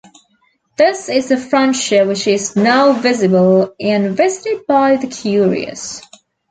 This 0.79 1.09
is 1.09 1.29
the 1.29 1.37
frontier 1.37 2.07
which 2.07 2.25
is 2.25 2.55
now 2.55 2.91
visible 2.93 3.75
and 3.79 4.17
visited 4.17 4.65
by 4.65 4.95
the 4.95 5.05
curious. 5.05 6.01